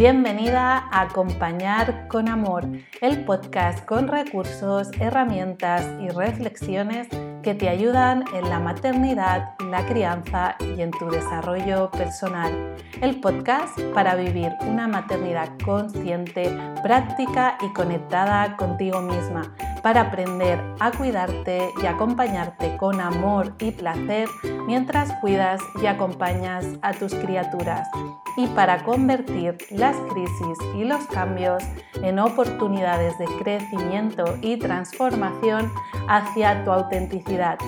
Bienvenida 0.00 0.88
a 0.90 1.02
Acompañar 1.02 2.08
con 2.08 2.26
Amor, 2.30 2.66
el 3.02 3.22
podcast 3.26 3.84
con 3.84 4.08
recursos, 4.08 4.88
herramientas 4.98 5.86
y 6.00 6.08
reflexiones 6.08 7.06
que 7.42 7.54
te 7.54 7.68
ayudan 7.68 8.24
en 8.32 8.48
la 8.48 8.60
maternidad, 8.60 9.50
la 9.70 9.84
crianza 9.84 10.56
y 10.58 10.80
en 10.80 10.90
tu 10.90 11.10
desarrollo 11.10 11.90
personal. 11.90 12.76
El 13.02 13.20
podcast 13.20 13.78
para 13.92 14.14
vivir 14.14 14.50
una 14.62 14.88
maternidad 14.88 15.50
consciente, 15.62 16.50
práctica 16.82 17.58
y 17.60 17.70
conectada 17.74 18.56
contigo 18.56 19.02
misma, 19.02 19.54
para 19.82 20.02
aprender 20.02 20.60
a 20.78 20.90
cuidarte 20.90 21.70
y 21.82 21.86
acompañarte 21.86 22.76
con 22.76 23.00
amor 23.00 23.54
y 23.58 23.70
placer 23.72 24.28
mientras 24.66 25.12
cuidas 25.20 25.60
y 25.82 25.86
acompañas 25.86 26.66
a 26.82 26.92
tus 26.92 27.14
criaturas 27.14 27.88
y 28.36 28.46
para 28.48 28.84
convertir 28.84 29.56
las 29.70 29.96
crisis 30.12 30.58
y 30.76 30.84
los 30.84 31.06
cambios 31.06 31.62
en 32.02 32.18
oportunidades 32.18 33.18
de 33.18 33.26
crecimiento 33.42 34.24
y 34.40 34.58
transformación 34.58 35.70
hacia 36.08 36.64
tu 36.64 36.70
autenticidad. 36.70 37.58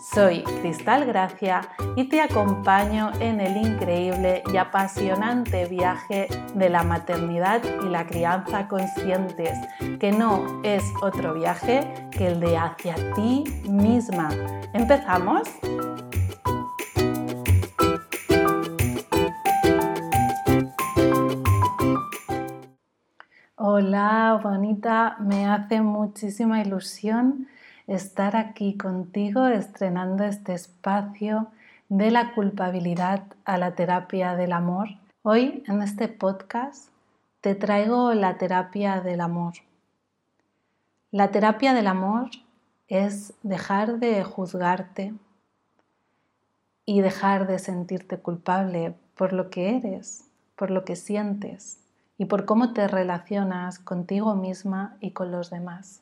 Soy 0.00 0.42
Cristal 0.42 1.06
Gracia 1.06 1.62
y 1.96 2.08
te 2.08 2.20
acompaño 2.20 3.12
en 3.20 3.40
el 3.40 3.56
increíble 3.56 4.42
y 4.52 4.56
apasionante 4.56 5.66
viaje 5.66 6.28
de 6.54 6.68
la 6.68 6.82
maternidad 6.82 7.62
y 7.82 7.88
la 7.88 8.06
crianza 8.06 8.68
conscientes, 8.68 9.58
que 9.98 10.12
no 10.12 10.60
es 10.62 10.82
otro 11.00 11.34
viaje 11.34 12.08
que 12.10 12.28
el 12.28 12.40
de 12.40 12.56
hacia 12.58 12.94
ti 13.14 13.44
misma. 13.68 14.28
¿Empezamos? 14.74 15.48
Hola, 23.56 24.38
bonita, 24.42 25.16
me 25.20 25.46
hace 25.46 25.80
muchísima 25.80 26.60
ilusión 26.60 27.48
estar 27.86 28.34
aquí 28.34 28.76
contigo 28.76 29.46
estrenando 29.46 30.24
este 30.24 30.54
espacio 30.54 31.46
de 31.88 32.10
la 32.10 32.34
culpabilidad 32.34 33.22
a 33.44 33.58
la 33.58 33.76
terapia 33.76 34.34
del 34.34 34.52
amor. 34.52 34.88
Hoy 35.22 35.62
en 35.68 35.82
este 35.82 36.08
podcast 36.08 36.88
te 37.40 37.54
traigo 37.54 38.12
la 38.14 38.38
terapia 38.38 39.00
del 39.00 39.20
amor. 39.20 39.54
La 41.12 41.30
terapia 41.30 41.74
del 41.74 41.86
amor 41.86 42.30
es 42.88 43.32
dejar 43.44 44.00
de 44.00 44.24
juzgarte 44.24 45.14
y 46.84 47.00
dejar 47.02 47.46
de 47.46 47.60
sentirte 47.60 48.18
culpable 48.18 48.94
por 49.16 49.32
lo 49.32 49.48
que 49.48 49.76
eres, 49.76 50.24
por 50.56 50.72
lo 50.72 50.84
que 50.84 50.96
sientes 50.96 51.78
y 52.18 52.24
por 52.24 52.46
cómo 52.46 52.72
te 52.72 52.88
relacionas 52.88 53.78
contigo 53.78 54.34
misma 54.34 54.96
y 55.00 55.12
con 55.12 55.30
los 55.30 55.50
demás. 55.50 56.00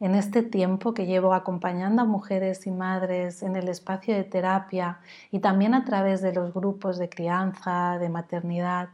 En 0.00 0.14
este 0.14 0.42
tiempo 0.42 0.92
que 0.92 1.06
llevo 1.06 1.34
acompañando 1.34 2.02
a 2.02 2.04
mujeres 2.04 2.66
y 2.66 2.70
madres 2.70 3.42
en 3.42 3.56
el 3.56 3.68
espacio 3.68 4.14
de 4.14 4.24
terapia 4.24 4.98
y 5.30 5.38
también 5.38 5.72
a 5.74 5.84
través 5.84 6.20
de 6.20 6.32
los 6.32 6.52
grupos 6.52 6.98
de 6.98 7.08
crianza, 7.08 7.98
de 7.98 8.08
maternidad, 8.08 8.88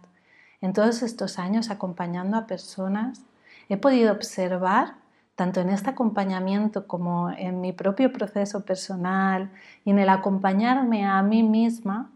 en 0.61 0.73
todos 0.75 1.03
estos 1.03 1.39
años 1.39 1.71
acompañando 1.71 2.37
a 2.37 2.47
personas, 2.47 3.23
he 3.69 3.77
podido 3.77 4.13
observar, 4.13 4.97
tanto 5.37 5.61
en 5.61 5.71
este 5.71 5.89
acompañamiento 5.91 6.87
como 6.87 7.31
en 7.31 7.63
mi 7.63 7.73
propio 7.73 8.13
proceso 8.13 8.65
personal 8.67 9.51
y 9.87 9.91
en 9.91 9.99
el 9.99 10.11
acompañarme 10.11 11.07
a 11.07 11.23
mí 11.23 11.43
misma, 11.43 12.11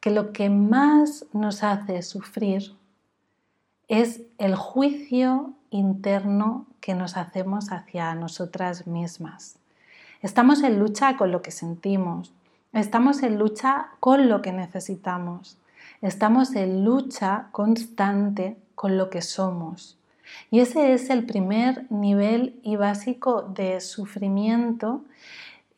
que 0.00 0.10
lo 0.10 0.32
que 0.32 0.50
más 0.50 1.24
nos 1.32 1.62
hace 1.62 2.02
sufrir 2.02 2.76
es 3.88 4.20
el 4.36 4.54
juicio 4.54 5.55
interno 5.70 6.66
que 6.80 6.94
nos 6.94 7.16
hacemos 7.16 7.72
hacia 7.72 8.14
nosotras 8.14 8.86
mismas. 8.86 9.58
Estamos 10.22 10.62
en 10.62 10.78
lucha 10.78 11.16
con 11.16 11.32
lo 11.32 11.42
que 11.42 11.50
sentimos, 11.50 12.32
estamos 12.72 13.22
en 13.22 13.38
lucha 13.38 13.88
con 14.00 14.28
lo 14.28 14.42
que 14.42 14.52
necesitamos, 14.52 15.58
estamos 16.02 16.54
en 16.54 16.84
lucha 16.84 17.48
constante 17.52 18.56
con 18.74 18.96
lo 18.96 19.10
que 19.10 19.22
somos. 19.22 19.98
Y 20.50 20.60
ese 20.60 20.92
es 20.92 21.10
el 21.10 21.24
primer 21.26 21.90
nivel 21.90 22.58
y 22.62 22.76
básico 22.76 23.42
de 23.42 23.80
sufrimiento 23.80 25.04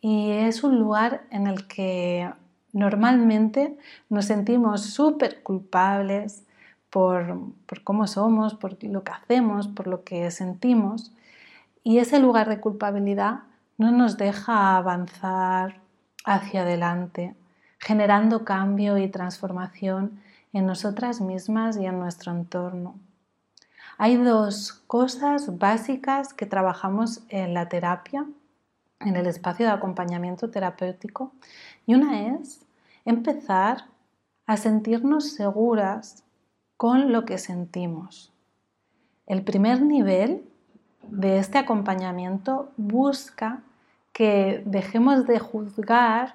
y 0.00 0.30
es 0.30 0.62
un 0.62 0.78
lugar 0.78 1.22
en 1.30 1.46
el 1.46 1.66
que 1.66 2.30
normalmente 2.72 3.76
nos 4.08 4.26
sentimos 4.26 4.82
súper 4.82 5.42
culpables, 5.42 6.44
por, 6.98 7.84
cómo 7.84 8.08
somos, 8.08 8.54
por 8.54 8.82
lo 8.82 9.04
que 9.04 9.12
hacemos, 9.12 9.68
por 9.68 9.86
lo 9.86 10.02
que 10.02 10.28
sentimos. 10.32 11.12
Y 11.84 11.98
ese 11.98 12.18
lugar 12.18 12.48
de 12.48 12.58
culpabilidad 12.58 13.42
no 13.76 13.92
nos 13.92 14.16
deja 14.16 14.76
avanzar 14.76 15.76
hacia 16.24 16.62
adelante, 16.62 17.36
generando 17.78 18.44
cambio 18.44 18.98
y 18.98 19.06
transformación 19.06 20.20
en 20.52 20.66
nosotras 20.66 21.20
mismas 21.20 21.76
y 21.76 21.86
en 21.86 22.00
nuestro 22.00 22.32
entorno. 22.32 22.96
Hay 23.96 24.16
dos 24.16 24.72
cosas 24.88 25.56
básicas 25.56 26.34
que 26.34 26.46
trabajamos 26.46 27.22
en 27.28 27.54
la 27.54 27.68
terapia, 27.68 28.26
en 28.98 29.14
el 29.14 29.28
espacio 29.28 29.66
de 29.66 29.72
acompañamiento 29.72 30.50
terapéutico, 30.50 31.30
y 31.86 31.94
una 31.94 32.34
es 32.34 32.66
empezar 33.04 33.84
a 34.46 34.56
sentirnos 34.56 35.30
seguras 35.30 36.24
con 36.78 37.12
lo 37.12 37.26
que 37.26 37.38
sentimos. 37.38 38.32
El 39.26 39.42
primer 39.42 39.82
nivel 39.82 40.44
de 41.02 41.38
este 41.38 41.58
acompañamiento 41.58 42.70
busca 42.76 43.62
que 44.12 44.62
dejemos 44.64 45.26
de 45.26 45.40
juzgar 45.40 46.34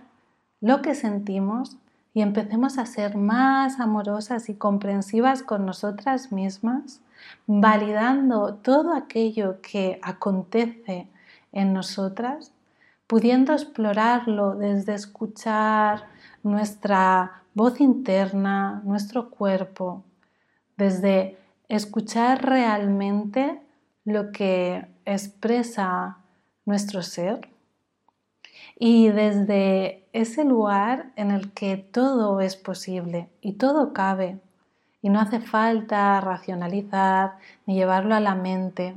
lo 0.60 0.82
que 0.82 0.96
sentimos 0.96 1.78
y 2.14 2.22
empecemos 2.22 2.78
a 2.78 2.86
ser 2.86 3.16
más 3.16 3.80
amorosas 3.80 4.50
y 4.50 4.56
comprensivas 4.56 5.44
con 5.44 5.66
nosotras 5.66 6.34
mismas, 6.34 7.02
validando 7.48 8.56
todo 8.56 8.94
aquello 8.94 9.62
que 9.62 9.98
acontece 10.04 11.08
en 11.54 11.72
nosotras, 11.72 12.52
pudiendo 13.08 13.54
explorarlo 13.54 14.56
desde 14.56 14.94
escuchar 14.94 16.06
nuestra 16.44 17.44
voz 17.54 17.80
interna, 17.80 18.82
nuestro 18.84 19.30
cuerpo, 19.30 20.04
desde 20.78 21.38
escuchar 21.70 22.46
realmente 22.46 23.62
lo 24.06 24.32
que 24.32 24.86
expresa 25.06 26.18
nuestro 26.66 27.02
ser 27.02 27.50
y 28.78 29.10
desde 29.10 30.06
ese 30.14 30.44
lugar 30.44 31.12
en 31.16 31.32
el 31.32 31.52
que 31.52 31.78
todo 31.78 32.42
es 32.42 32.56
posible 32.56 33.30
y 33.42 33.54
todo 33.54 33.94
cabe 33.94 34.40
y 35.02 35.10
no 35.10 35.20
hace 35.20 35.40
falta 35.40 36.20
racionalizar 36.22 37.38
ni 37.66 37.76
llevarlo 37.76 38.16
a 38.16 38.20
la 38.20 38.36
mente. 38.36 38.96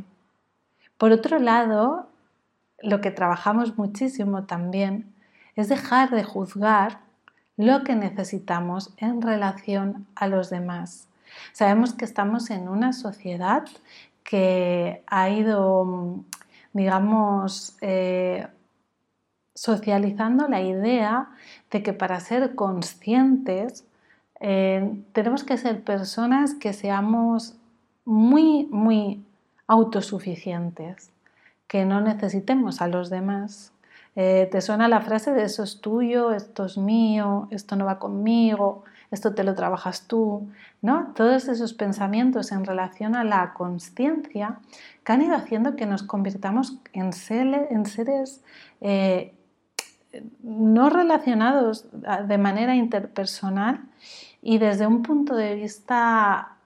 Por 0.99 1.13
otro 1.13 1.39
lado, 1.39 2.09
lo 2.81 3.01
que 3.01 3.11
trabajamos 3.11 3.77
muchísimo 3.77 4.45
también 4.45 5.13
es 5.57 5.69
dejar 5.69 6.11
de 6.11 6.23
juzgar 6.23 7.01
lo 7.57 7.85
que 7.85 7.97
necesitamos 7.97 8.93
en 8.99 9.23
relación 9.23 10.07
a 10.15 10.29
los 10.29 10.51
demás 10.51 11.09
Sabemos 11.53 11.95
que 11.95 12.05
estamos 12.05 12.51
en 12.51 12.69
una 12.69 12.93
sociedad 12.93 13.65
que 14.23 15.03
ha 15.07 15.31
ido, 15.31 16.25
digamos, 16.73 17.77
eh, 17.81 18.47
socializando 19.55 20.49
la 20.49 20.61
idea 20.61 21.31
de 21.71 21.83
que 21.83 21.93
para 21.93 22.21
ser 22.21 22.55
conscientes 22.55 23.85
eh, 24.41 25.03
tenemos 25.13 25.45
que 25.45 25.57
ser 25.57 25.83
personas 25.83 26.55
que 26.55 26.73
seamos 26.73 27.55
muy, 28.05 28.67
muy 28.71 29.25
autosuficientes, 29.67 31.11
que 31.67 31.85
no 31.85 32.01
necesitemos 32.01 32.81
a 32.83 32.89
los 32.89 33.11
demás. 33.11 33.73
Eh, 34.15 34.49
¿Te 34.51 34.61
suena 34.61 34.89
la 34.89 35.01
frase 35.01 35.33
de 35.33 35.45
eso 35.45 35.63
es 35.63 35.81
tuyo, 35.81 36.33
esto 36.33 36.65
es 36.67 36.79
mío, 36.79 37.49
esto 37.51 37.77
no 37.77 37.87
va 37.87 37.99
conmigo? 37.99 38.85
Esto 39.11 39.35
te 39.35 39.45
lo 39.45 39.55
trabajas 39.55 40.07
tú, 40.07 40.49
¿no? 40.83 41.13
Todos 41.15 41.49
esos 41.49 41.75
pensamientos 41.75 42.53
en 42.53 42.65
relación 42.65 43.15
a 43.15 43.25
la 43.25 43.55
conciencia 43.55 44.59
que 45.05 45.13
han 45.13 45.23
ido 45.23 45.35
haciendo 45.35 45.77
que 45.77 45.87
nos 45.87 46.03
convirtamos 46.03 46.79
en, 46.93 47.13
seres 47.13 48.43
eh, 48.81 49.35
no 50.43 50.91
relacionados 50.91 51.87
de 52.27 52.39
manera 52.39 52.75
interpersonal 52.75 53.81
y 54.43 54.59
desde 54.59 54.87
un 54.87 55.03
punto 55.03 55.35
de 55.35 55.55
vista 55.55 56.57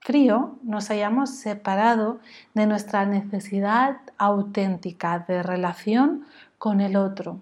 frío 0.00 0.58
nos 0.62 0.90
hayamos 0.90 1.30
separado 1.30 2.20
de 2.52 2.66
nuestra 2.66 3.06
necesidad 3.06 3.96
auténtica 4.18 5.24
de 5.26 5.42
relación 5.42 6.26
con 6.58 6.80
el 6.80 6.96
otro. 6.96 7.40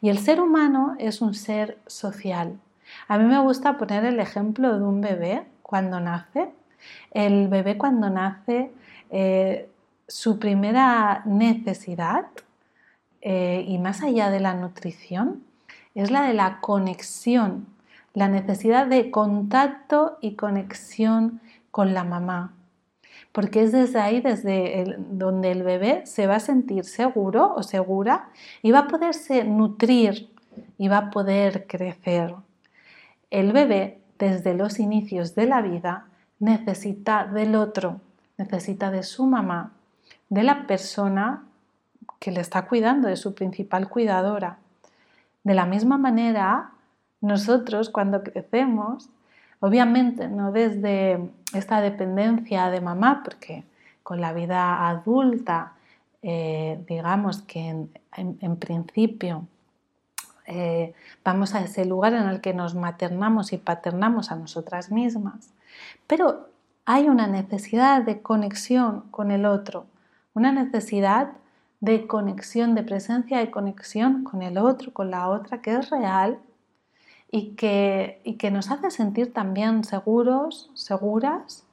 Y 0.00 0.08
el 0.08 0.18
ser 0.18 0.40
humano 0.40 0.96
es 0.98 1.20
un 1.20 1.34
ser 1.34 1.78
social, 1.86 2.58
a 3.08 3.18
mí 3.18 3.24
me 3.24 3.38
gusta 3.40 3.78
poner 3.78 4.04
el 4.04 4.18
ejemplo 4.20 4.78
de 4.78 4.84
un 4.84 5.00
bebé 5.00 5.46
cuando 5.62 6.00
nace, 6.00 6.50
el 7.12 7.48
bebé 7.48 7.78
cuando 7.78 8.10
nace, 8.10 8.70
eh, 9.10 9.68
su 10.08 10.38
primera 10.38 11.22
necesidad, 11.24 12.26
eh, 13.20 13.64
y 13.66 13.78
más 13.78 14.02
allá 14.02 14.30
de 14.30 14.40
la 14.40 14.54
nutrición, 14.54 15.42
es 15.94 16.10
la 16.10 16.22
de 16.22 16.34
la 16.34 16.60
conexión, 16.60 17.66
la 18.14 18.28
necesidad 18.28 18.86
de 18.86 19.10
contacto 19.10 20.18
y 20.20 20.34
conexión 20.34 21.40
con 21.70 21.94
la 21.94 22.04
mamá. 22.04 22.52
Porque 23.32 23.62
es 23.62 23.72
desde 23.72 24.00
ahí, 24.00 24.20
desde 24.20 24.96
donde 25.10 25.52
el 25.52 25.62
bebé 25.62 26.02
se 26.06 26.26
va 26.26 26.36
a 26.36 26.40
sentir 26.40 26.84
seguro 26.84 27.54
o 27.54 27.62
segura 27.62 28.28
y 28.62 28.70
va 28.70 28.80
a 28.80 28.88
poderse 28.88 29.44
nutrir 29.44 30.30
y 30.78 30.88
va 30.88 30.98
a 30.98 31.10
poder 31.10 31.66
crecer. 31.66 32.34
El 33.30 33.52
bebé, 33.52 34.00
desde 34.18 34.54
los 34.54 34.78
inicios 34.78 35.34
de 35.34 35.46
la 35.46 35.60
vida, 35.60 36.06
necesita 36.38 37.24
del 37.26 37.54
otro, 37.54 38.00
necesita 38.38 38.90
de 38.90 39.02
su 39.02 39.26
mamá, 39.26 39.72
de 40.28 40.42
la 40.42 40.66
persona 40.66 41.44
que 42.18 42.30
le 42.30 42.40
está 42.40 42.66
cuidando, 42.66 43.08
de 43.08 43.16
su 43.16 43.34
principal 43.34 43.88
cuidadora. 43.88 44.58
De 45.44 45.54
la 45.54 45.66
misma 45.66 45.98
manera, 45.98 46.70
nosotros 47.20 47.90
cuando 47.90 48.22
crecemos, 48.22 49.10
obviamente 49.60 50.28
no 50.28 50.52
desde 50.52 51.30
esta 51.54 51.80
dependencia 51.80 52.70
de 52.70 52.80
mamá, 52.80 53.22
porque 53.24 53.64
con 54.02 54.20
la 54.20 54.32
vida 54.32 54.88
adulta, 54.88 55.72
eh, 56.22 56.82
digamos 56.88 57.42
que 57.42 57.86
en, 58.16 58.56
principio 58.56 59.46
eh, 60.46 60.94
vamos 61.24 61.54
a 61.54 61.60
ese 61.60 61.84
lugar 61.84 62.14
en 62.14 62.28
el 62.28 62.40
que 62.40 62.54
nos 62.54 62.74
maternamos 62.74 63.52
y 63.52 63.58
paternamos 63.58 64.30
a 64.30 64.36
nosotras 64.36 64.90
mismas, 64.90 65.52
pero 66.06 66.48
hay 66.84 67.08
una 67.08 67.26
necesidad 67.26 68.02
de 68.02 68.22
conexión 68.22 69.02
con 69.10 69.30
el 69.30 69.44
otro, 69.44 69.86
una 70.34 70.52
necesidad 70.52 71.32
de 71.80 72.06
conexión, 72.06 72.74
de 72.74 72.82
presencia 72.82 73.38
de 73.38 73.50
conexión 73.50 74.24
con 74.24 74.42
el 74.42 74.58
otro, 74.58 74.92
con 74.92 75.10
la 75.10 75.28
otra, 75.28 75.60
que 75.60 75.74
es 75.74 75.90
real 75.90 76.38
y 77.30 77.50
que, 77.50 78.20
que 78.38 78.50
nos 78.50 78.70
hace 78.70 78.90
sentir 78.90 79.32
también 79.32 79.84
seguros, 79.84 80.70
seguras 80.74 81.64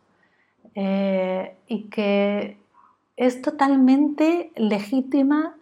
eh, 0.75 1.55
y 1.67 1.83
que 1.83 2.57
es 3.17 3.41
totalmente 3.41 4.51
legítima 4.55 5.55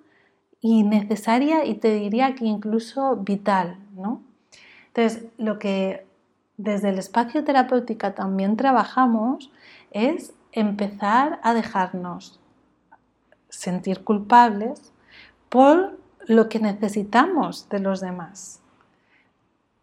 y 0.61 0.83
necesaria 0.83 1.65
y 1.65 1.75
te 1.75 1.93
diría 1.95 2.35
que 2.35 2.45
incluso 2.45 3.17
vital. 3.17 3.77
¿no? 3.95 4.21
Entonces, 4.87 5.25
lo 5.37 5.59
que 5.59 6.05
desde 6.57 6.89
el 6.89 6.99
espacio 6.99 7.43
terapéutica 7.43 8.13
también 8.13 8.55
trabajamos 8.55 9.51
es 9.89 10.33
empezar 10.51 11.39
a 11.43 11.53
dejarnos 11.53 12.39
sentir 13.49 14.03
culpables 14.03 14.93
por 15.49 15.99
lo 16.27 16.49
que 16.49 16.59
necesitamos 16.59 17.67
de 17.69 17.79
los 17.79 17.99
demás, 17.99 18.61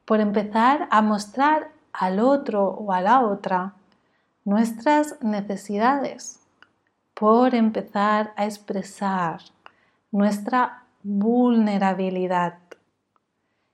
por 0.04 0.20
empezar 0.20 0.88
a 0.90 1.02
mostrar 1.02 1.72
al 1.92 2.20
otro 2.20 2.64
o 2.68 2.92
a 2.92 3.00
la 3.00 3.20
otra 3.20 3.74
nuestras 4.44 5.22
necesidades, 5.22 6.40
por 7.12 7.54
empezar 7.54 8.32
a 8.36 8.44
expresar 8.44 9.40
nuestra 10.10 10.84
vulnerabilidad. 11.02 12.58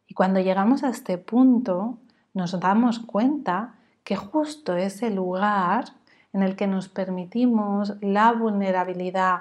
Y 0.07 0.15
cuando 0.15 0.41
llegamos 0.41 0.83
a 0.85 0.89
este 0.89 1.19
punto, 1.19 1.99
nos 2.33 2.59
damos 2.61 2.99
cuenta 2.99 3.75
que 4.05 4.17
justo 4.17 4.77
ese 4.77 5.11
lugar 5.11 5.85
en 6.33 6.43
el 6.43 6.57
que 6.57 6.67
nos 6.67 6.89
permitimos 6.89 7.95
la 8.01 8.33
vulnerabilidad 8.33 9.41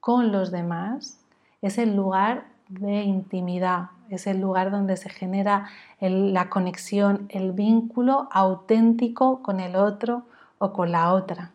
con 0.00 0.30
los 0.30 0.50
demás 0.50 1.18
es 1.62 1.78
el 1.78 1.96
lugar 1.96 2.44
de 2.68 3.02
intimidad, 3.02 3.90
es 4.10 4.26
el 4.26 4.40
lugar 4.40 4.70
donde 4.70 4.96
se 4.96 5.08
genera 5.08 5.68
la 6.00 6.50
conexión, 6.50 7.26
el 7.30 7.52
vínculo 7.52 8.28
auténtico 8.30 9.42
con 9.42 9.60
el 9.60 9.76
otro 9.76 10.24
o 10.58 10.72
con 10.72 10.92
la 10.92 11.12
otra. 11.12 11.52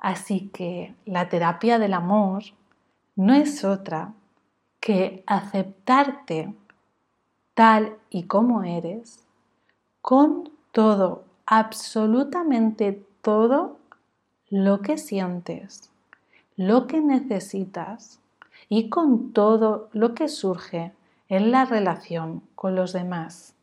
Así 0.00 0.50
que 0.52 0.94
la 1.06 1.28
terapia 1.28 1.78
del 1.78 1.94
amor 1.94 2.42
no 3.16 3.34
es 3.34 3.64
otra 3.64 4.12
que 4.80 5.22
aceptarte 5.26 6.54
tal 7.54 7.96
y 8.10 8.24
como 8.24 8.64
eres, 8.64 9.24
con 10.02 10.50
todo, 10.72 11.24
absolutamente 11.46 13.04
todo 13.22 13.78
lo 14.50 14.80
que 14.82 14.98
sientes, 14.98 15.90
lo 16.56 16.86
que 16.86 17.00
necesitas 17.00 18.20
y 18.68 18.88
con 18.88 19.32
todo 19.32 19.88
lo 19.92 20.14
que 20.14 20.28
surge 20.28 20.92
en 21.28 21.50
la 21.50 21.64
relación 21.64 22.42
con 22.54 22.74
los 22.74 22.92
demás. 22.92 23.54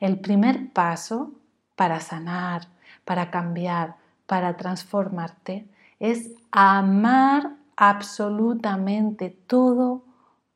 El 0.00 0.18
primer 0.18 0.72
paso 0.72 1.32
para 1.74 2.00
sanar, 2.00 2.68
para 3.04 3.30
cambiar, 3.30 3.96
para 4.26 4.56
transformarte 4.56 5.66
es 6.00 6.32
amar 6.50 7.56
absolutamente 7.76 9.30
todo 9.46 10.02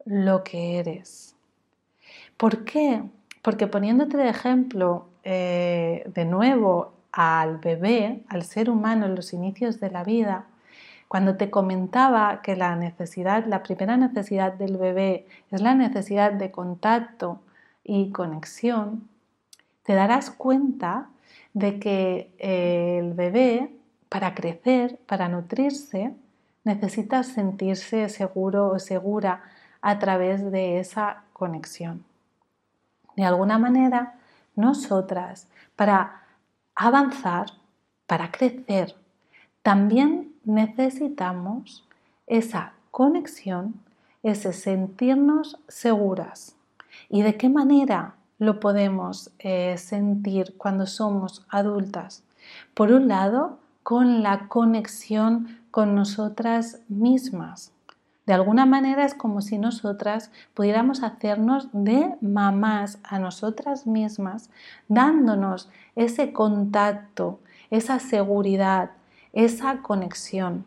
lo 0.05 0.43
que 0.43 0.79
eres. 0.79 1.37
¿Por 2.37 2.65
qué? 2.65 3.03
Porque 3.43 3.67
poniéndote 3.67 4.17
de 4.17 4.29
ejemplo 4.29 5.07
eh, 5.25 6.11
de 6.15 6.25
nuevo 6.25 6.95
al 7.13 7.59
bebé, 7.59 8.25
al 8.29 8.45
ser 8.45 8.71
humano 8.71 9.07
en 9.07 9.15
los 9.15 9.33
inicios 9.33 9.81
de 9.81 9.91
la 9.91 10.05
vida, 10.05 10.47
cuando 11.09 11.37
te 11.37 11.51
comentaba 11.51 12.41
que 12.41 12.57
la 12.57 12.77
necesidad, 12.77 13.45
la 13.47 13.63
primera 13.63 13.97
necesidad 13.97 14.53
del 14.53 14.77
bebé 14.77 15.27
es 15.51 15.61
la 15.61 15.75
necesidad 15.75 16.33
de 16.33 16.51
contacto 16.51 17.41
y 17.83 18.11
conexión, 18.13 19.09
te 19.83 19.95
darás 19.95 20.31
cuenta 20.31 21.11
de 21.53 21.81
que 21.81 22.31
eh, 22.39 22.99
el 23.01 23.13
bebé, 23.15 23.77
para 24.09 24.35
crecer, 24.35 24.99
para 25.07 25.29
nutrirse, 25.29 26.15
necesita 26.65 27.23
sentirse 27.23 28.09
seguro 28.09 28.69
o 28.69 28.79
segura 28.79 29.43
a 29.81 29.99
través 29.99 30.51
de 30.51 30.79
esa 30.79 31.25
conexión. 31.33 32.05
De 33.17 33.25
alguna 33.25 33.59
manera, 33.59 34.15
nosotras, 34.57 35.49
para 35.77 36.23
avanzar, 36.75 37.47
para 38.07 38.31
crecer, 38.31 38.95
también 39.63 40.35
necesitamos 40.45 41.87
esa 42.27 42.73
conexión, 42.91 43.75
ese 44.23 44.53
sentirnos 44.53 45.59
seguras. 45.69 46.57
¿Y 47.09 47.23
de 47.23 47.37
qué 47.37 47.49
manera 47.49 48.15
lo 48.39 48.61
podemos 48.61 49.31
eh, 49.39 49.77
sentir 49.79 50.55
cuando 50.57 50.87
somos 50.87 51.47
adultas? 51.49 52.23
Por 52.75 52.93
un 52.93 53.09
lado, 53.09 53.59
con 53.83 54.23
la 54.23 54.49
conexión 54.49 55.60
con 55.71 55.95
nosotras 55.95 56.81
mismas. 56.89 57.73
De 58.27 58.35
alguna 58.35 58.65
manera 58.65 59.05
es 59.05 59.15
como 59.15 59.41
si 59.41 59.59
nosotras 59.59 60.31
pudiéramos 60.55 61.03
hacernos 61.03 61.69
de 61.73 62.15
mamás 62.21 62.99
a 63.03 63.19
nosotras 63.19 63.87
mismas, 63.87 64.51
dándonos 64.89 65.69
ese 65.97 66.33
contacto, 66.33 67.41
esa 67.71 67.99
seguridad, 67.99 68.91
esa 69.33 69.83
conexión. 69.83 70.65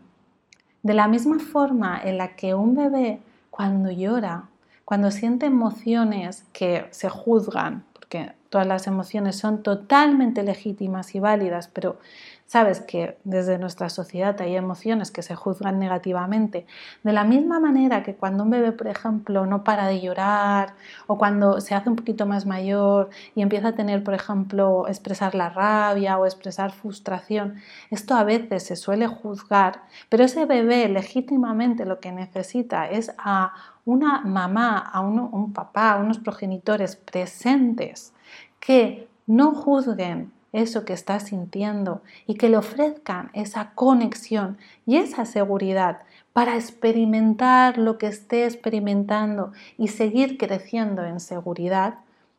De 0.82 0.94
la 0.94 1.08
misma 1.08 1.40
forma 1.40 2.02
en 2.04 2.18
la 2.18 2.36
que 2.36 2.54
un 2.54 2.76
bebé 2.76 3.22
cuando 3.50 3.92
llora, 3.92 4.50
cuando 4.84 5.12
siente 5.12 5.46
emociones 5.46 6.46
que 6.52 6.88
se 6.92 7.08
juzgan, 7.08 7.86
porque 7.94 8.34
todas 8.50 8.68
las 8.68 8.88
emociones 8.88 9.38
son 9.38 9.64
totalmente 9.64 10.44
legítimas 10.44 11.16
y 11.16 11.20
válidas, 11.20 11.70
pero 11.70 11.98
Sabes 12.46 12.82
que 12.82 13.18
desde 13.24 13.58
nuestra 13.58 13.90
sociedad 13.90 14.40
hay 14.40 14.56
emociones 14.56 15.10
que 15.10 15.24
se 15.24 15.36
juzgan 15.36 15.80
negativamente. 15.80 16.68
De 17.02 17.12
la 17.12 17.24
misma 17.24 17.60
manera 17.60 18.04
que 18.04 18.16
cuando 18.16 18.44
un 18.44 18.52
bebé, 18.52 18.72
por 18.72 18.88
ejemplo, 18.88 19.46
no 19.46 19.64
para 19.64 19.88
de 19.88 20.02
llorar 20.02 20.76
o 21.08 21.18
cuando 21.18 21.62
se 21.62 21.74
hace 21.74 21.90
un 21.90 21.96
poquito 21.96 22.26
más 22.26 22.46
mayor 22.46 23.10
y 23.34 23.42
empieza 23.42 23.70
a 23.70 23.76
tener, 23.76 24.04
por 24.04 24.14
ejemplo, 24.14 24.88
expresar 24.88 25.34
la 25.34 25.50
rabia 25.50 26.20
o 26.20 26.26
expresar 26.26 26.72
frustración, 26.72 27.56
esto 27.90 28.14
a 28.14 28.24
veces 28.24 28.64
se 28.64 28.76
suele 28.76 29.08
juzgar, 29.08 29.82
pero 30.10 30.24
ese 30.24 30.46
bebé 30.46 30.88
legítimamente 30.90 31.86
lo 31.86 32.00
que 32.00 32.12
necesita 32.12 32.90
es 32.90 33.12
a 33.18 33.54
una 33.86 34.22
mamá, 34.22 34.78
a 34.78 35.02
un 35.02 35.54
papá, 35.54 35.94
a 35.94 35.98
unos 35.98 36.20
progenitores 36.20 36.96
presentes 36.96 38.14
que 38.60 39.08
no 39.26 39.54
juzguen 39.54 40.32
eso 40.54 40.86
que 40.86 40.94
está 40.94 41.20
sintiendo 41.20 42.02
y 42.28 42.36
que 42.36 42.48
le 42.48 42.58
ofrezcan 42.58 43.30
esa 43.34 43.72
conexión 43.72 44.58
y 44.86 44.98
esa 44.98 45.26
seguridad 45.26 46.00
para 46.32 46.56
experimentar 46.56 47.78
lo 47.78 47.98
que 47.98 48.08
esté 48.08 48.46
experimentando 48.46 49.52
y 49.78 49.90
seguir 49.90 50.38
creciendo 50.38 51.06
en 51.06 51.20
seguridad, 51.20 51.96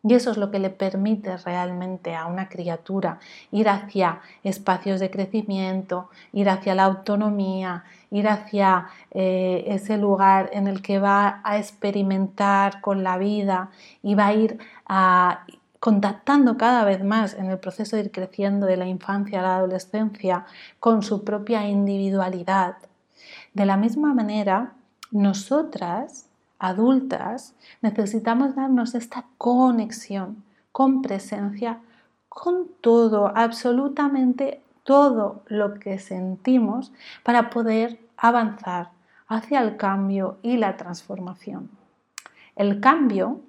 Y 0.06 0.12
eso 0.12 0.30
es 0.30 0.36
lo 0.36 0.50
que 0.50 0.58
le 0.58 0.68
permite 0.68 1.34
realmente 1.38 2.14
a 2.14 2.26
una 2.26 2.50
criatura 2.50 3.20
ir 3.50 3.70
hacia 3.70 4.20
espacios 4.42 5.00
de 5.00 5.10
crecimiento, 5.10 6.10
ir 6.34 6.50
hacia 6.50 6.74
la 6.74 6.84
autonomía, 6.84 7.84
ir 8.10 8.28
hacia 8.28 8.88
eh, 9.12 9.64
ese 9.66 9.96
lugar 9.96 10.50
en 10.52 10.66
el 10.66 10.82
que 10.82 10.98
va 10.98 11.40
a 11.42 11.56
experimentar 11.56 12.82
con 12.82 13.02
la 13.02 13.16
vida 13.16 13.70
y 14.02 14.14
va 14.14 14.26
a 14.26 14.34
ir 14.34 14.58
contactando 15.84 16.56
cada 16.56 16.82
vez 16.82 17.04
más 17.04 17.34
en 17.34 17.50
el 17.50 17.58
proceso 17.58 17.94
de 17.94 18.04
ir 18.04 18.10
creciendo 18.10 18.64
de 18.64 18.78
la 18.78 18.86
infancia 18.86 19.40
a 19.40 19.42
la 19.42 19.56
adolescencia 19.56 20.46
con 20.80 21.02
su 21.02 21.24
propia 21.24 21.68
individualidad. 21.68 22.76
De 23.52 23.66
la 23.66 23.76
misma 23.76 24.14
manera, 24.14 24.72
nosotras 25.10 26.30
adultas 26.58 27.54
necesitamos 27.82 28.54
darnos 28.56 28.94
esta 28.94 29.26
conexión 29.36 30.42
con 30.72 31.02
presencia, 31.02 31.80
con 32.30 32.66
todo, 32.80 33.30
absolutamente 33.36 34.62
todo 34.84 35.42
lo 35.48 35.74
que 35.74 35.98
sentimos 35.98 36.94
para 37.22 37.50
poder 37.50 38.00
avanzar 38.16 38.88
hacia 39.28 39.60
el 39.60 39.76
cambio 39.76 40.38
y 40.40 40.56
la 40.56 40.78
transformación. 40.78 41.68
El 42.56 42.80
cambio, 42.80 43.42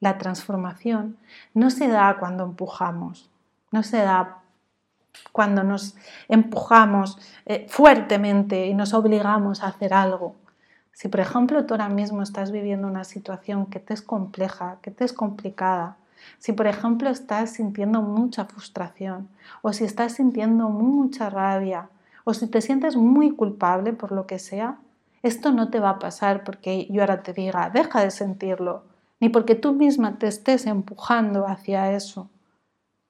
la 0.00 0.18
transformación, 0.18 1.16
no 1.54 1.70
se 1.70 1.88
da 1.88 2.16
cuando 2.18 2.44
empujamos, 2.44 3.30
no 3.72 3.82
se 3.82 3.98
da 3.98 4.42
cuando 5.32 5.62
nos 5.62 5.96
empujamos 6.28 7.18
eh, 7.46 7.66
fuertemente 7.68 8.66
y 8.66 8.74
nos 8.74 8.94
obligamos 8.94 9.62
a 9.62 9.68
hacer 9.68 9.94
algo. 9.94 10.34
Si 10.92 11.08
por 11.08 11.20
ejemplo 11.20 11.64
tú 11.66 11.74
ahora 11.74 11.88
mismo 11.88 12.22
estás 12.22 12.50
viviendo 12.50 12.88
una 12.88 13.04
situación 13.04 13.66
que 13.66 13.80
te 13.80 13.94
es 13.94 14.02
compleja, 14.02 14.78
que 14.82 14.90
te 14.90 15.04
es 15.04 15.12
complicada, 15.12 15.96
si 16.38 16.52
por 16.52 16.66
ejemplo 16.66 17.10
estás 17.10 17.50
sintiendo 17.50 18.02
mucha 18.02 18.46
frustración 18.46 19.28
o 19.62 19.72
si 19.72 19.84
estás 19.84 20.14
sintiendo 20.14 20.68
mucha 20.68 21.30
rabia 21.30 21.88
o 22.24 22.34
si 22.34 22.46
te 22.46 22.60
sientes 22.60 22.96
muy 22.96 23.30
culpable 23.30 23.92
por 23.92 24.12
lo 24.12 24.26
que 24.26 24.38
sea, 24.38 24.76
esto 25.22 25.52
no 25.52 25.70
te 25.70 25.80
va 25.80 25.90
a 25.90 25.98
pasar 25.98 26.44
porque 26.44 26.86
yo 26.90 27.02
ahora 27.02 27.22
te 27.22 27.32
diga, 27.32 27.70
deja 27.70 28.00
de 28.02 28.10
sentirlo, 28.10 28.82
ni 29.20 29.28
porque 29.28 29.54
tú 29.54 29.72
misma 29.72 30.18
te 30.18 30.26
estés 30.26 30.66
empujando 30.66 31.46
hacia 31.46 31.92
eso. 31.92 32.28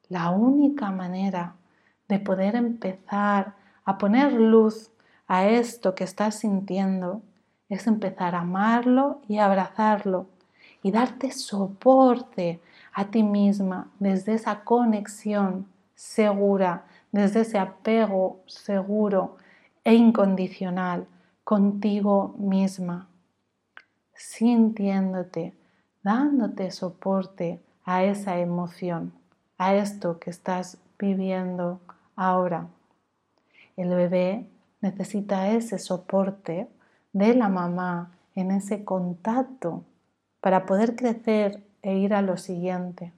La 0.08 0.30
única 0.30 0.90
manera 0.90 1.54
de 2.08 2.18
poder 2.18 2.54
empezar 2.54 3.54
a 3.84 3.98
poner 3.98 4.32
luz 4.32 4.90
a 5.26 5.46
esto 5.46 5.94
que 5.94 6.04
estás 6.04 6.36
sintiendo 6.36 7.22
es 7.68 7.86
empezar 7.86 8.34
a 8.34 8.40
amarlo 8.40 9.20
y 9.26 9.38
abrazarlo 9.38 10.26
y 10.82 10.92
darte 10.92 11.32
soporte 11.32 12.60
a 12.92 13.06
ti 13.06 13.22
misma 13.22 13.90
desde 13.98 14.34
esa 14.34 14.62
conexión 14.62 15.66
segura, 15.94 16.84
desde 17.10 17.40
ese 17.40 17.58
apego 17.58 18.40
seguro 18.46 19.36
e 19.82 19.94
incondicional 19.94 21.06
contigo 21.42 22.34
misma, 22.38 23.08
sintiéndote, 24.14 25.54
dándote 26.06 26.70
soporte 26.70 27.60
a 27.84 28.04
esa 28.04 28.38
emoción, 28.38 29.12
a 29.58 29.74
esto 29.74 30.20
que 30.20 30.30
estás 30.30 30.78
viviendo 31.00 31.80
ahora. 32.14 32.68
El 33.76 33.88
bebé 33.88 34.46
necesita 34.80 35.48
ese 35.48 35.80
soporte 35.80 36.68
de 37.12 37.34
la 37.34 37.48
mamá 37.48 38.12
en 38.36 38.52
ese 38.52 38.84
contacto 38.84 39.82
para 40.40 40.64
poder 40.64 40.94
crecer 40.94 41.64
e 41.82 41.96
ir 41.96 42.14
a 42.14 42.22
lo 42.22 42.36
siguiente. 42.36 43.12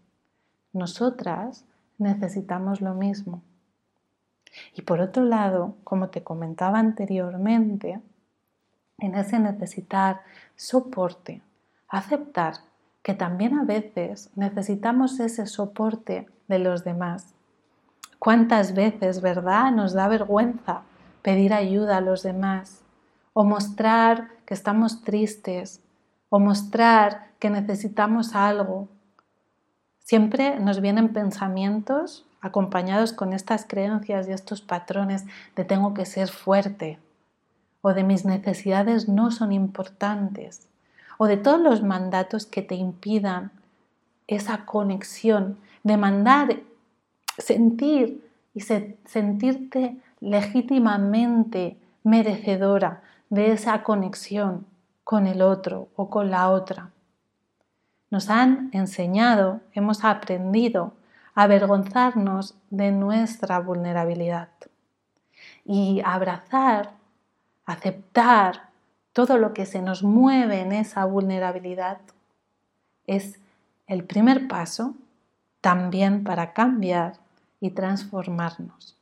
Nosotras 0.73 1.67
necesitamos 1.99 2.81
lo 2.81 2.95
mismo. 2.95 3.43
Y 4.75 4.81
por 4.81 5.01
otro 5.01 5.25
lado, 5.25 5.75
como 5.85 6.09
te 6.09 6.23
comentaba 6.23 6.79
anteriormente, 6.79 8.01
en 8.97 9.15
ese 9.15 9.39
necesitar 9.39 10.23
soporte, 10.57 11.43
aceptar 11.87 12.67
que 13.09 13.15
también 13.15 13.59
a 13.59 13.65
veces 13.65 14.29
necesitamos 14.37 15.19
ese 15.19 15.47
soporte 15.47 16.27
de 16.47 16.59
los 16.59 16.85
demás. 16.85 17.33
¿Cuántas 18.19 18.75
veces, 18.75 19.23
verdad, 19.23 19.73
nos 19.73 19.95
da 19.95 20.09
vergüenza 20.09 20.83
pedir 21.23 21.55
ayuda 21.55 21.97
a 21.97 22.03
los 22.03 22.23
demás? 22.23 22.83
o 23.41 23.45
mostrar 23.45 24.31
que 24.47 24.53
estamos 24.53 25.05
tristes, 25.05 25.81
o 26.29 26.41
mostrar 26.41 27.29
que 27.39 27.51
necesitamos 27.51 28.35
algo. 28.35 28.89
Siempre 30.01 30.59
nos 30.59 30.81
vienen 30.81 31.13
pensamientos 31.13 32.27
acompañados 32.41 33.13
con 33.13 33.33
estas 33.33 33.65
creencias 33.65 34.27
y 34.27 34.33
estos 34.33 34.61
patrones 34.61 35.25
de 35.55 35.65
tengo 35.65 35.95
que 35.95 36.05
ser 36.05 36.31
fuerte, 36.31 36.99
o 37.81 37.95
de 37.95 38.03
mis 38.03 38.25
necesidades 38.25 39.09
no 39.09 39.31
son 39.31 39.53
importantes, 39.53 40.67
o 41.19 41.27
de 41.27 41.37
todos 41.37 41.61
los 41.61 41.83
mandatos 41.83 42.47
que 42.47 42.63
te 42.63 42.77
impidan 42.77 43.51
esa 44.27 44.65
conexión, 44.65 45.59
de 45.83 45.97
mandar, 45.97 46.61
sentir 47.37 48.27
y 48.55 48.61
sentirte 48.61 49.97
legítimamente 50.21 51.77
merecedora 52.03 53.03
de 53.31 53.53
esa 53.53 53.83
conexión 53.83 54.67
con 55.05 55.27
el 55.27 55.43
otro 55.43 55.89
o 55.97 56.09
con 56.09 56.31
la 56.31 56.51
otra. 56.51 56.91
Nos 58.11 58.31
han 58.31 58.71
enseñado, 58.73 59.61
hemos 59.73 60.05
aprendido 60.05 60.95
a 61.35 61.43
avergonzarnos 61.43 62.55
de 62.71 62.91
nuestra 62.91 63.59
vulnerabilidad 63.61 64.49
y 65.65 66.01
abrazar, 66.05 66.93
aceptar 67.67 68.68
todo 69.19 69.37
lo 69.37 69.53
que 69.53 69.67
se 69.67 69.83
nos 69.83 70.05
mueve 70.05 70.61
en 70.61 70.71
esa 70.71 71.05
vulnerabilidad 71.05 71.99
es 73.05 73.41
el 73.89 74.05
primer 74.05 74.47
paso 74.47 74.95
también 75.61 76.23
para 76.23 76.53
cambiar 76.53 77.15
y 77.59 77.71
transformarnos. 77.71 78.97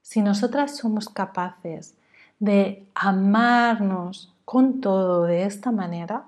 Si 0.00 0.22
nosotras 0.22 0.78
somos 0.78 1.10
capaces 1.10 1.94
de 2.38 2.88
amarnos 2.94 4.34
con 4.46 4.80
todo 4.80 5.24
de 5.24 5.44
esta 5.44 5.72
manera, 5.72 6.24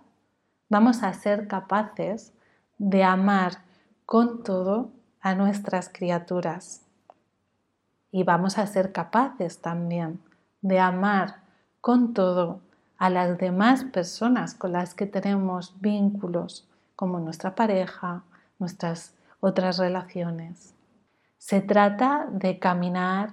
vamos 0.68 1.02
a 1.02 1.14
ser 1.14 1.48
capaces 1.48 2.34
de 2.76 3.02
amar 3.02 3.62
con 4.04 4.42
todo 4.42 4.90
a 5.22 5.34
nuestras 5.34 5.88
criaturas. 5.88 6.82
Y 8.12 8.24
vamos 8.24 8.58
a 8.58 8.66
ser 8.66 8.92
capaces 8.92 9.62
también 9.62 10.20
de 10.60 10.80
amar 10.80 11.36
con 11.80 12.12
todo 12.12 12.60
a 13.00 13.10
las 13.10 13.38
demás 13.38 13.82
personas 13.82 14.54
con 14.54 14.72
las 14.72 14.94
que 14.94 15.06
tenemos 15.06 15.74
vínculos, 15.80 16.68
como 16.94 17.18
nuestra 17.18 17.54
pareja, 17.54 18.22
nuestras 18.58 19.14
otras 19.40 19.78
relaciones. 19.78 20.74
Se 21.38 21.62
trata 21.62 22.28
de 22.30 22.58
caminar 22.58 23.32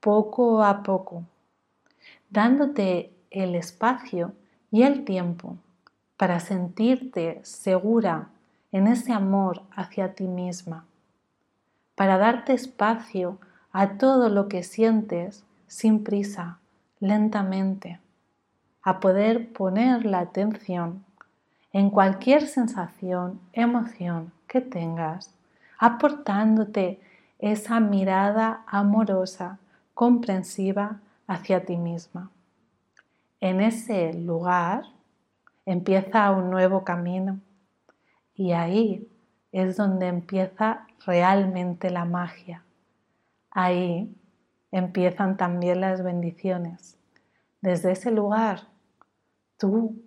poco 0.00 0.62
a 0.62 0.82
poco 0.82 1.24
dándote 2.28 3.10
el 3.30 3.54
espacio 3.54 4.32
y 4.70 4.82
el 4.82 5.04
tiempo 5.06 5.56
para 6.18 6.38
sentirte 6.38 7.40
segura 7.42 8.28
en 8.72 8.86
ese 8.86 9.14
amor 9.14 9.62
hacia 9.74 10.14
ti 10.14 10.24
misma, 10.24 10.84
para 11.94 12.18
darte 12.18 12.52
espacio 12.52 13.38
a 13.72 13.96
todo 13.96 14.28
lo 14.28 14.48
que 14.48 14.62
sientes 14.62 15.44
sin 15.66 16.04
prisa, 16.04 16.58
lentamente, 17.00 17.98
a 18.86 19.00
poder 19.00 19.52
poner 19.52 20.06
la 20.06 20.20
atención 20.20 21.04
en 21.72 21.90
cualquier 21.90 22.46
sensación, 22.46 23.40
emoción 23.52 24.32
que 24.46 24.60
tengas, 24.60 25.34
aportándote 25.76 27.00
esa 27.40 27.80
mirada 27.80 28.62
amorosa, 28.68 29.58
comprensiva 29.92 31.00
hacia 31.26 31.64
ti 31.64 31.76
misma. 31.76 32.30
En 33.40 33.60
ese 33.60 34.14
lugar 34.14 34.84
empieza 35.64 36.30
un 36.30 36.48
nuevo 36.52 36.84
camino 36.84 37.40
y 38.36 38.52
ahí 38.52 39.08
es 39.50 39.76
donde 39.76 40.06
empieza 40.06 40.86
realmente 41.04 41.90
la 41.90 42.04
magia. 42.04 42.62
Ahí 43.50 44.14
empiezan 44.70 45.36
también 45.36 45.80
las 45.80 46.04
bendiciones. 46.04 46.96
Desde 47.60 47.90
ese 47.90 48.12
lugar, 48.12 48.75
tú 49.58 50.02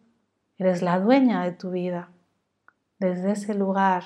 eres 0.57 0.81
la 0.81 0.99
dueña 0.99 1.43
de 1.43 1.51
tu 1.51 1.71
vida. 1.71 2.09
Desde 2.99 3.31
ese 3.31 3.53
lugar, 3.53 4.03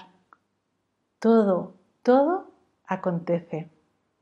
todo, 1.20 1.76
todo 2.04 2.52
acontece. 2.86 3.73